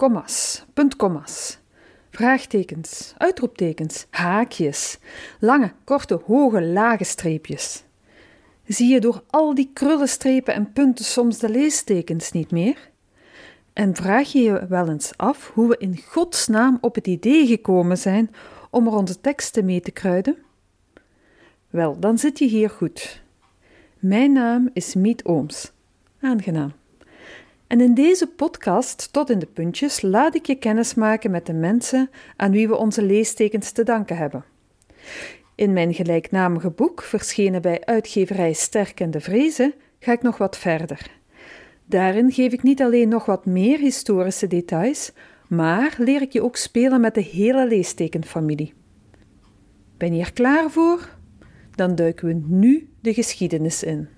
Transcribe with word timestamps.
kommas, 0.00 0.64
puntkommas, 0.72 1.58
vraagtekens, 2.10 3.14
uitroeptekens, 3.16 4.06
haakjes, 4.10 4.98
lange, 5.40 5.72
korte, 5.84 6.20
hoge, 6.24 6.62
lage 6.62 7.04
streepjes. 7.04 7.84
Zie 8.66 8.88
je 8.88 9.00
door 9.00 9.22
al 9.26 9.54
die 9.54 9.70
krullenstrepen 9.72 10.54
en 10.54 10.72
punten 10.72 11.04
soms 11.04 11.38
de 11.38 11.48
leestekens 11.48 12.32
niet 12.32 12.50
meer? 12.50 12.90
En 13.72 13.94
vraag 13.94 14.32
je 14.32 14.40
je 14.40 14.66
wel 14.68 14.88
eens 14.88 15.12
af 15.16 15.50
hoe 15.54 15.68
we 15.68 15.76
in 15.78 16.02
godsnaam 16.06 16.78
op 16.80 16.94
het 16.94 17.06
idee 17.06 17.46
gekomen 17.46 17.98
zijn 17.98 18.30
om 18.70 18.86
er 18.86 18.92
onze 18.92 19.20
teksten 19.20 19.64
mee 19.64 19.80
te 19.80 19.90
kruiden? 19.90 20.36
Wel, 21.70 21.98
dan 21.98 22.18
zit 22.18 22.38
je 22.38 22.46
hier 22.46 22.70
goed. 22.70 23.22
Mijn 23.98 24.32
naam 24.32 24.70
is 24.72 24.94
Miet 24.94 25.24
Ooms. 25.24 25.72
Aangenaam. 26.20 26.79
En 27.70 27.80
in 27.80 27.94
deze 27.94 28.26
podcast, 28.26 29.12
tot 29.12 29.30
in 29.30 29.38
de 29.38 29.46
puntjes, 29.46 30.02
laat 30.02 30.34
ik 30.34 30.46
je 30.46 30.54
kennis 30.54 30.94
maken 30.94 31.30
met 31.30 31.46
de 31.46 31.52
mensen 31.52 32.10
aan 32.36 32.50
wie 32.50 32.68
we 32.68 32.76
onze 32.76 33.02
leestekens 33.02 33.70
te 33.70 33.82
danken 33.82 34.16
hebben. 34.16 34.44
In 35.54 35.72
mijn 35.72 35.94
gelijknamige 35.94 36.70
boek, 36.70 37.02
verschenen 37.02 37.62
bij 37.62 37.84
uitgeverij 37.84 38.52
Sterk 38.52 39.00
en 39.00 39.10
de 39.10 39.20
Vrezen, 39.20 39.74
ga 39.98 40.12
ik 40.12 40.22
nog 40.22 40.38
wat 40.38 40.58
verder. 40.58 41.10
Daarin 41.84 42.32
geef 42.32 42.52
ik 42.52 42.62
niet 42.62 42.82
alleen 42.82 43.08
nog 43.08 43.24
wat 43.24 43.46
meer 43.46 43.78
historische 43.78 44.46
details, 44.46 45.12
maar 45.48 45.94
leer 45.98 46.22
ik 46.22 46.32
je 46.32 46.42
ook 46.42 46.56
spelen 46.56 47.00
met 47.00 47.14
de 47.14 47.22
hele 47.22 47.66
leestekenfamilie. 47.66 48.74
Ben 49.96 50.14
je 50.14 50.20
er 50.20 50.32
klaar 50.32 50.70
voor? 50.70 51.16
Dan 51.74 51.94
duiken 51.94 52.26
we 52.26 52.40
nu 52.46 52.88
de 53.00 53.14
geschiedenis 53.14 53.82
in. 53.82 54.08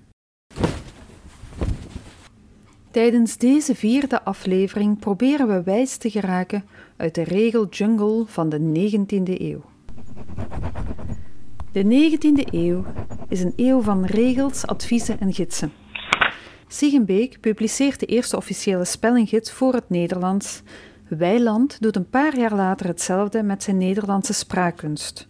Tijdens 2.93 3.37
deze 3.37 3.75
vierde 3.75 4.23
aflevering 4.23 4.99
proberen 4.99 5.47
we 5.47 5.63
wijs 5.63 5.97
te 5.97 6.09
geraken 6.09 6.65
uit 6.97 7.15
de 7.15 7.23
regeljungle 7.23 8.23
van 8.25 8.49
de 8.49 8.59
19e 8.59 9.41
eeuw. 9.41 9.61
De 11.71 11.83
19e 11.83 12.53
eeuw 12.53 12.85
is 13.29 13.41
een 13.41 13.53
eeuw 13.55 13.81
van 13.81 14.05
regels, 14.05 14.67
adviezen 14.67 15.19
en 15.19 15.33
gidsen. 15.33 15.71
Siegenbeek 16.67 17.39
publiceert 17.39 17.99
de 17.99 18.05
eerste 18.05 18.37
officiële 18.37 18.85
spellinggids 18.85 19.51
voor 19.51 19.73
het 19.73 19.89
Nederlands. 19.89 20.61
Weiland 21.07 21.81
doet 21.81 21.95
een 21.95 22.09
paar 22.09 22.37
jaar 22.37 22.55
later 22.55 22.87
hetzelfde 22.87 23.43
met 23.43 23.63
zijn 23.63 23.77
Nederlandse 23.77 24.33
spraakkunst. 24.33 25.27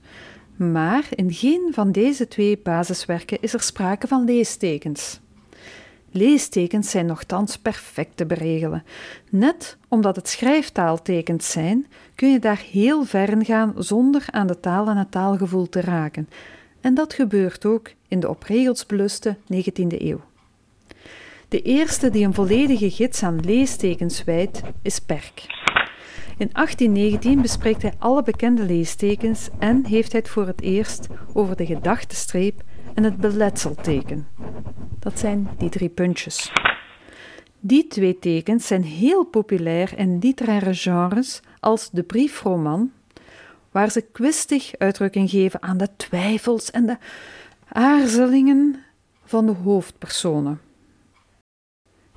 Maar 0.56 1.08
in 1.10 1.34
geen 1.34 1.70
van 1.72 1.92
deze 1.92 2.28
twee 2.28 2.60
basiswerken 2.64 3.42
is 3.42 3.54
er 3.54 3.62
sprake 3.62 4.08
van 4.08 4.24
leestekens. 4.24 5.22
Leestekens 6.16 6.90
zijn 6.90 7.06
nogthans 7.06 7.58
perfect 7.58 8.18
te 8.18 8.26
beregelen. 8.26 8.84
Net 9.30 9.78
omdat 9.88 10.16
het 10.16 10.28
schrijftaaltekens 10.28 11.52
zijn, 11.52 11.88
kun 12.16 12.32
je 12.32 12.40
daar 12.40 12.64
heel 12.72 13.04
ver 13.04 13.46
gaan 13.46 13.74
zonder 13.78 14.26
aan 14.30 14.48
de 14.48 14.60
taal 14.60 14.88
en 14.88 14.98
het 14.98 15.12
taalgevoel 15.12 15.70
te 15.70 15.82
raken. 15.82 16.30
En 16.82 16.94
dat 16.94 17.14
gebeurt 17.14 17.66
ook 17.66 17.92
in 18.08 18.20
de 18.20 18.30
op 18.30 18.44
regels 18.44 18.86
beluste 18.86 19.36
19e 19.54 19.98
eeuw. 19.98 20.22
De 21.48 21.62
eerste 21.62 22.10
die 22.10 22.26
een 22.26 22.34
volledige 22.34 22.92
gids 22.92 23.24
aan 23.24 23.46
leestekens 23.46 24.24
wijdt, 24.24 24.62
is 24.82 25.00
Perk. 25.00 25.46
In 26.38 26.50
1819 26.52 27.42
bespreekt 27.42 27.82
hij 27.82 27.94
alle 27.98 28.24
bekende 28.24 28.64
leestekens 28.64 29.50
en 29.60 29.86
heeft 29.86 30.12
hij 30.12 30.22
het 30.22 30.30
voor 30.30 30.48
het 30.48 30.62
eerst 30.62 31.08
over 31.34 31.56
de 31.56 31.66
gedachtestreep 31.66 32.62
en 32.94 33.04
het 33.04 33.18
beletselteken. 33.18 34.28
Dat 35.04 35.20
zijn 35.20 35.50
die 35.58 35.70
drie 35.70 35.90
puntjes. 35.90 36.52
Die 37.60 37.88
twee 37.88 38.20
tekens 38.20 38.68
zijn 38.68 38.84
heel 38.84 39.24
populair 39.24 39.98
in 39.98 40.20
literaire 40.20 40.74
genres 40.74 41.42
als 41.60 41.90
de 41.90 42.04
briefroman, 42.04 42.92
waar 43.72 43.92
ze 43.92 44.02
kwistig 44.02 44.78
uitdrukking 44.78 45.30
geven 45.30 45.62
aan 45.62 45.78
de 45.78 45.88
twijfels 45.96 46.72
en 46.72 46.86
de 46.86 46.98
aarzelingen 47.68 48.84
van 49.24 49.46
de 49.46 49.52
hoofdpersonen. 49.52 50.62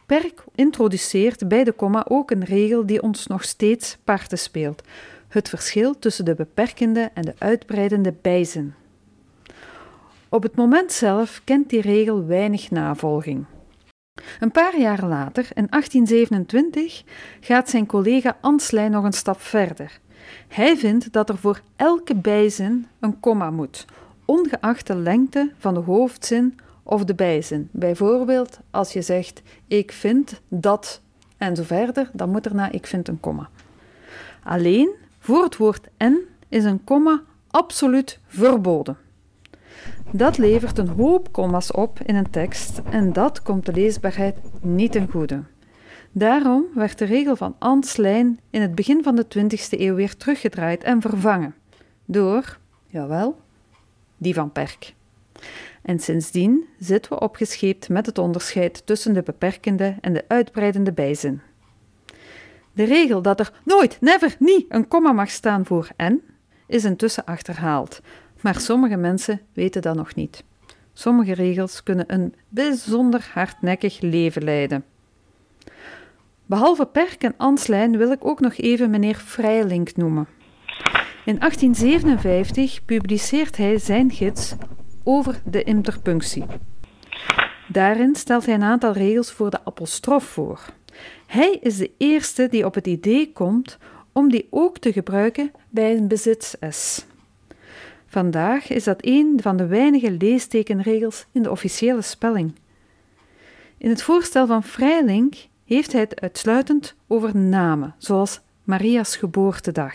Perk 0.06 0.44
introduceert 0.55 1.49
bij 1.49 1.65
de 1.65 1.72
komma 1.72 2.05
ook 2.09 2.31
een 2.31 2.44
regel 2.44 2.87
die 2.87 3.03
ons 3.03 3.27
nog 3.27 3.44
steeds 3.44 3.97
parten 4.05 4.38
speelt: 4.38 4.82
het 5.28 5.49
verschil 5.49 5.99
tussen 5.99 6.25
de 6.25 6.34
beperkende 6.34 7.11
en 7.15 7.22
de 7.22 7.34
uitbreidende 7.38 8.15
bijzin. 8.22 8.75
Op 10.37 10.43
het 10.43 10.57
moment 10.57 10.93
zelf 10.93 11.41
kent 11.45 11.71
die 11.71 11.81
regel 11.81 12.27
weinig 12.27 12.71
navolging. 12.71 13.45
Een 14.41 14.51
paar 14.51 14.79
jaar 14.79 15.07
later, 15.07 15.49
in 15.55 15.67
1827, 15.71 17.03
gaat 17.41 17.69
zijn 17.69 17.87
collega 17.87 18.37
Ansley 18.41 18.89
nog 18.89 19.05
een 19.05 19.13
stap 19.13 19.41
verder. 19.41 19.99
Hij 20.49 20.77
vindt 20.77 21.13
dat 21.13 21.29
er 21.29 21.39
voor 21.39 21.61
elke 21.77 22.15
bijzin 22.15 22.87
een 23.01 23.21
komma 23.21 23.51
moet, 23.51 23.85
ongeacht 24.25 24.87
de 24.87 24.97
lengte 24.97 25.53
van 25.59 25.75
de 25.75 25.81
hoofdzin 25.81 26.59
of 26.83 27.05
de 27.05 27.15
bijzin. 27.15 27.69
Bijvoorbeeld, 27.73 28.59
als 28.71 28.93
je 28.93 29.03
zegt 29.03 29.43
ik 29.67 29.93
vind 29.93 30.41
dat 30.49 31.01
en 31.37 31.57
zo 31.57 31.63
verder, 31.63 32.11
dan 32.13 32.31
moet 32.31 32.47
er 32.47 32.55
na 32.55 32.71
ik 32.71 32.87
vind 32.87 33.09
een 33.09 33.21
komma. 33.21 33.49
Alleen 34.43 34.95
voor 35.19 35.43
het 35.43 35.57
woord 35.57 35.89
en 35.97 36.19
is 36.49 36.65
een 36.65 36.85
komma 36.85 37.23
absoluut 37.51 38.19
verboden. 38.27 38.97
Dat 40.16 40.38
levert 40.38 40.78
een 40.78 40.88
hoop 40.88 41.32
komma's 41.32 41.72
op 41.75 42.00
in 42.00 42.15
een 42.15 42.31
tekst 42.31 42.81
en 42.91 43.12
dat 43.12 43.43
komt 43.43 43.66
de 43.66 43.72
leesbaarheid 43.72 44.37
niet 44.60 44.93
ten 44.93 45.09
goede. 45.10 45.43
Daarom 46.12 46.65
werd 46.75 46.99
de 46.99 47.04
regel 47.04 47.37
van 47.37 47.56
Anslijn 47.59 48.41
in 48.50 48.60
het 48.60 48.75
begin 48.75 49.03
van 49.03 49.16
de 49.16 49.26
20e 49.38 49.81
eeuw 49.81 49.94
weer 49.94 50.16
teruggedraaid 50.16 50.84
en 50.84 51.00
vervangen 51.00 51.55
door, 52.05 52.59
jawel, 52.87 53.41
die 54.16 54.34
van 54.34 54.53
Perk. 54.53 54.94
En 55.82 55.99
sindsdien 55.99 56.65
zitten 56.78 57.12
we 57.12 57.21
opgescheept 57.21 57.88
met 57.88 58.06
het 58.06 58.19
onderscheid 58.19 58.87
tussen 58.87 59.15
de 59.15 59.22
beperkende 59.22 59.97
en 60.00 60.12
de 60.12 60.25
uitbreidende 60.28 60.93
bijzin. 60.93 61.41
De 62.72 62.84
regel 62.84 63.22
dat 63.22 63.41
er 63.41 63.53
nooit, 63.65 64.00
never, 64.00 64.37
niet 64.38 64.66
een 64.69 64.88
komma 64.88 65.12
mag 65.12 65.31
staan 65.31 65.66
voor 65.66 65.88
en, 65.97 66.22
is 66.66 66.84
intussen 66.84 67.25
achterhaald, 67.25 68.00
maar 68.41 68.61
sommige 68.61 68.97
mensen 68.97 69.41
weten 69.53 69.83
dat 69.83 69.97
nog 69.97 70.15
niet. 70.15 70.45
Sommige 70.93 71.35
regels 71.35 71.83
kunnen 71.83 72.13
een 72.13 72.35
bijzonder 72.49 73.31
hardnekkig 73.33 74.01
leven 74.01 74.45
leiden. 74.45 74.85
Behalve 76.47 76.87
Perk 76.87 77.23
en 77.23 77.35
Anslijn 77.37 77.97
wil 77.97 78.11
ik 78.11 78.25
ook 78.25 78.41
nog 78.41 78.57
even 78.57 78.91
meneer 78.91 79.17
Vrijlink 79.17 79.97
noemen. 79.97 80.27
In 81.25 81.39
1857 81.39 82.85
publiceert 82.85 83.57
hij 83.57 83.79
zijn 83.79 84.11
gids 84.11 84.55
over 85.05 85.41
de 85.45 85.63
interpunctie. 85.63 86.45
Daarin 87.69 88.15
stelt 88.15 88.47
hij 88.47 88.55
een 88.55 88.63
aantal 88.63 88.93
regels 88.93 89.33
voor 89.33 89.51
de 89.51 89.65
apostrof 89.65 90.25
voor. 90.25 90.61
Hij 91.27 91.59
is 91.61 91.77
de 91.77 91.91
eerste 91.99 92.49
die 92.49 92.65
op 92.65 92.75
het 92.75 92.87
idee 92.87 93.33
komt 93.33 93.79
om 94.13 94.31
die 94.31 94.47
ook 94.51 94.79
te 94.79 94.93
gebruiken 94.93 95.51
bij 95.69 95.97
een 95.97 96.09
bezits-S. 96.09 97.07
Vandaag 98.16 98.69
is 98.69 98.84
dat 98.84 98.99
een 99.00 99.38
van 99.43 99.56
de 99.56 99.66
weinige 99.66 100.10
leestekenregels 100.10 101.27
in 101.32 101.43
de 101.43 101.50
officiële 101.50 102.03
spelling. 102.03 102.53
In 103.78 103.88
het 103.88 104.03
voorstel 104.03 104.47
van 104.47 104.62
Vrijlink 104.62 105.34
heeft 105.65 105.93
hij 105.93 106.00
het 106.00 106.21
uitsluitend 106.21 106.94
over 107.06 107.37
namen, 107.37 107.94
zoals 107.99 108.41
Maria's 108.65 109.16
geboortedag. 109.16 109.94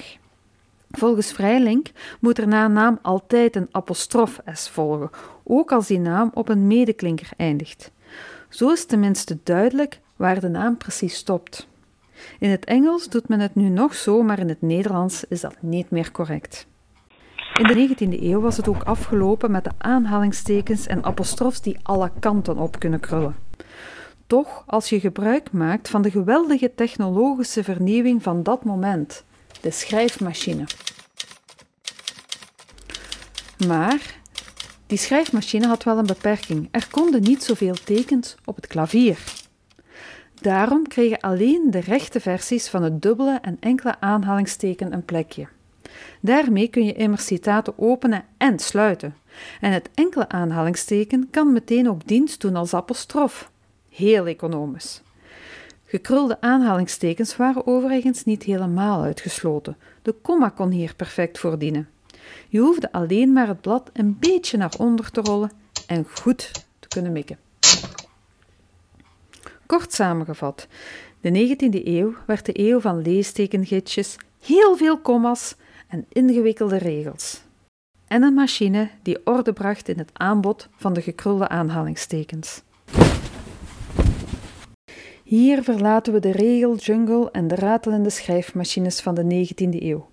Volgens 0.92 1.32
Vrijlink 1.32 1.92
moet 2.20 2.38
er 2.38 2.48
na 2.48 2.66
een 2.66 2.74
naam 2.74 3.00
altijd 3.02 3.56
een 3.56 3.68
apostrof 3.72 4.40
S 4.46 4.70
volgen, 4.70 5.10
ook 5.44 5.72
als 5.72 5.88
die 5.88 6.00
naam 6.00 6.32
op 6.34 6.50
een 6.50 6.68
medeklinker 6.68 7.30
eindigt. 7.38 7.92
Zo 8.50 8.72
is 8.72 8.86
tenminste 8.86 9.38
duidelijk 9.44 10.00
waar 10.16 10.40
de 10.40 10.50
naam 10.50 10.78
precies 10.78 11.16
stopt. 11.16 11.68
In 12.40 12.50
het 12.50 12.66
Engels 12.66 13.10
doet 13.10 13.28
men 13.28 13.40
het 13.40 13.56
nu 13.56 13.70
nog 13.70 13.96
zo, 13.96 14.22
maar 14.24 14.40
in 14.40 14.50
het 14.50 14.62
Nederlands 14.62 15.24
is 15.30 15.42
dat 15.42 15.56
niet 15.60 15.90
meer 15.90 16.12
correct. 16.12 16.70
In 17.58 17.68
de 17.68 17.90
19e 17.90 18.22
eeuw 18.22 18.40
was 18.40 18.58
het 18.58 18.68
ook 18.68 18.84
afgelopen 18.84 19.52
met 19.52 19.64
de 19.64 19.72
aanhalingstekens 19.78 20.88
en 20.88 21.04
apostrofs 21.04 21.62
die 21.62 21.78
alle 21.84 22.12
kanten 22.20 22.58
op 22.58 22.80
kunnen 22.80 23.00
krullen. 23.00 23.36
Toch, 24.28 24.64
als 24.66 24.90
je 24.90 25.00
gebruik 25.00 25.52
maakt 25.52 25.90
van 25.90 26.02
de 26.02 26.12
geweldige 26.12 26.72
technologische 26.76 27.64
vernieuwing 27.64 28.24
van 28.24 28.44
dat 28.44 28.64
moment, 28.64 29.24
de 29.62 29.72
schrijfmachine. 29.72 30.66
Maar 33.68 34.20
die 34.88 34.98
schrijfmachine 34.98 35.68
had 35.68 35.84
wel 35.84 35.98
een 35.98 36.06
beperking. 36.06 36.68
Er 36.72 36.88
konden 36.92 37.22
niet 37.22 37.44
zoveel 37.44 37.76
tekens 37.84 38.36
op 38.46 38.56
het 38.56 38.68
klavier. 38.68 39.20
Daarom 40.42 40.88
kregen 40.88 41.20
alleen 41.20 41.68
de 41.70 41.80
rechte 41.80 42.20
versies 42.20 42.70
van 42.70 42.84
het 42.84 43.02
dubbele 43.02 43.40
en 43.42 43.58
enkele 43.60 44.00
aanhalingsteken 44.00 44.94
een 44.94 45.06
plekje. 45.06 45.48
Daarmee 46.20 46.68
kun 46.68 46.86
je 46.86 46.94
immers 46.94 47.26
citaten 47.26 47.74
openen 47.78 48.24
en 48.38 48.60
sluiten. 48.60 49.16
En 49.62 49.72
het 49.72 49.90
enkele 49.94 50.30
aanhalingsteken 50.30 51.28
kan 51.30 51.54
meteen 51.54 51.90
ook 51.90 52.08
dienst 52.08 52.42
doen 52.42 52.56
als 52.56 52.74
apostrof. 52.74 53.52
Heel 53.90 54.26
economisch. 54.28 55.02
Gekrulde 55.86 56.42
aanhalingstekens 56.42 57.38
waren 57.38 57.68
overigens 57.68 58.24
niet 58.24 58.44
helemaal 58.44 59.04
uitgesloten. 59.04 59.78
De 60.02 60.16
komma 60.22 60.50
kon 60.50 60.70
hier 60.70 60.96
perfect 60.96 61.40
voor 61.40 61.58
dienen. 61.58 61.90
Je 62.50 62.60
hoefde 62.60 62.92
alleen 62.92 63.34
maar 63.34 63.48
het 63.48 63.62
blad 63.62 63.90
een 63.94 64.18
beetje 64.20 64.58
naar 64.58 64.74
onder 64.78 65.12
te 65.12 65.22
rollen 65.22 65.52
en 65.88 66.06
goed 66.10 66.52
te 66.80 66.88
kunnen 66.88 67.12
mikken. 67.12 67.38
Kort 69.66 69.94
samengevat, 69.94 70.68
de 71.22 71.56
19e 71.56 71.86
eeuw 71.86 72.14
werd 72.26 72.46
de 72.46 72.60
eeuw 72.60 72.80
van 72.80 73.02
leestekengidsjes, 73.02 74.16
heel 74.40 74.78
veel 74.78 75.00
kommas 75.00 75.56
en 75.92 76.06
ingewikkelde 76.10 76.78
regels. 76.78 77.42
En 78.08 78.24
een 78.24 78.34
machine 78.34 78.90
die 79.02 79.26
orde 79.26 79.54
bracht 79.54 79.90
in 79.90 79.98
het 79.98 80.10
aanbod 80.14 80.70
van 80.76 80.94
de 80.94 81.02
gekrulde 81.02 81.48
aanhalingstekens. 81.48 82.62
Hier 85.24 85.64
verlaten 85.64 86.14
we 86.14 86.20
de 86.20 86.32
regeljungle 86.32 87.32
en 87.32 87.48
de 87.48 87.56
ratelende 87.56 88.10
schrijfmachines 88.10 89.02
van 89.02 89.16
de 89.16 89.46
19e 89.48 89.82
eeuw. 89.82 90.10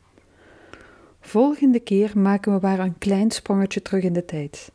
Volgende 1.21 1.81
keer 1.81 2.19
maken 2.19 2.53
we 2.55 2.59
maar 2.63 2.79
een 2.79 2.99
klein 2.99 3.31
sprongetje 3.31 3.83
terug 3.83 4.03
in 4.03 4.13
de 4.13 4.25
tijd. 4.25 4.73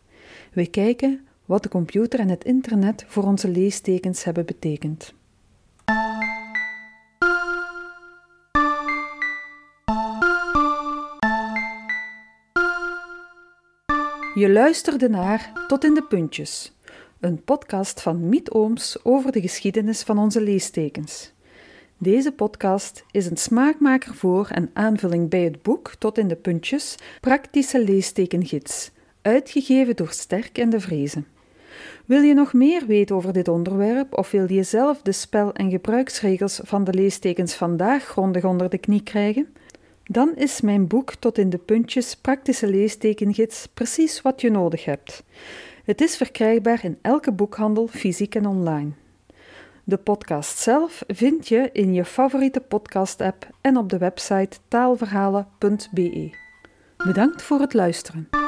We 0.54 0.68
kijken 0.68 1.28
wat 1.46 1.64
de 1.64 1.70
computer 1.70 2.20
en 2.20 2.30
het 2.30 2.44
internet 2.44 3.06
voor 3.08 3.24
onze 3.24 3.48
leestekens 3.48 4.24
hebben 4.24 4.46
betekend. 4.46 5.14
Je 14.44 14.50
luisterde 14.50 15.10
naar 15.10 15.52
Tot 15.68 15.84
in 15.84 15.94
de 15.94 16.04
Puntjes, 16.04 16.74
een 17.20 17.44
podcast 17.44 18.02
van 18.02 18.30
Miet 18.30 18.52
Ooms 18.52 18.98
over 19.04 19.32
de 19.32 19.42
geschiedenis 19.42 20.02
van 20.02 20.18
onze 20.18 20.42
leestekens. 20.42 21.32
Deze 21.98 22.32
podcast 22.32 23.06
is 23.12 23.26
een 23.26 23.38
smaakmaker 23.38 24.16
voor 24.16 24.48
en 24.48 24.70
aanvulling 24.74 25.30
bij 25.30 25.40
het 25.40 25.62
boek 25.62 25.96
Tot 26.00 26.18
in 26.18 26.28
de 26.28 26.36
Puntjes 26.36 26.96
Praktische 27.20 27.84
Leestekengids, 27.84 28.92
uitgegeven 29.22 29.96
door 29.96 30.12
Sterk 30.12 30.58
en 30.58 30.70
de 30.70 30.80
Vrezen. 30.80 31.28
Wil 32.06 32.22
je 32.22 32.34
nog 32.34 32.54
meer 32.54 32.86
weten 32.86 33.16
over 33.16 33.34
dit 33.34 33.48
onderwerp 33.48 34.18
of 34.18 34.32
wil 34.32 34.52
je 34.52 34.64
zelf 34.64 35.02
de 35.02 35.12
spel- 35.12 35.54
en 35.54 35.70
gebruiksregels 35.70 36.60
van 36.64 36.84
de 36.84 36.94
leestekens 36.94 37.54
vandaag 37.54 38.04
grondig 38.04 38.44
onder 38.44 38.70
de 38.70 38.78
knie 38.78 39.04
krijgen? 39.04 39.48
Dan 40.14 40.36
is 40.36 40.62
mijn 40.62 40.88
boek 40.88 41.16
Tot 41.16 41.38
in 41.38 41.50
de 41.50 41.58
Puntjes 41.58 42.16
Praktische 42.16 42.68
Leestekengids 42.68 43.68
precies 43.74 44.22
wat 44.22 44.42
je 44.42 44.52
nodig 44.52 44.86
hebt. 44.86 45.24
Het 45.84 46.02
is 46.02 46.18
verkrijgbaar 46.18 46.84
in 46.84 46.98
elke 47.02 47.32
boekhandel, 47.32 47.88
fysiek 47.88 48.36
en 48.36 48.46
online. 48.46 48.92
De 49.84 49.98
podcast 49.98 50.58
zelf 50.58 51.04
vind 51.08 51.48
je 51.48 51.70
in 51.72 51.94
je 51.94 52.06
favoriete 52.06 52.60
podcast-app 52.60 53.48
en 53.62 53.78
op 53.78 53.90
de 53.90 53.98
website 53.98 54.58
taalverhalen.be. 54.68 56.38
Bedankt 56.98 57.42
voor 57.42 57.60
het 57.60 57.74
luisteren. 57.74 58.43